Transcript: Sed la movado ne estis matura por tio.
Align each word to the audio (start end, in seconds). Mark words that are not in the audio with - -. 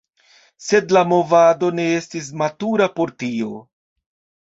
Sed 0.67 0.93
la 0.97 1.03
movado 1.11 1.71
ne 1.81 1.87
estis 2.01 2.33
matura 2.43 2.91
por 2.99 3.17
tio. 3.25 3.57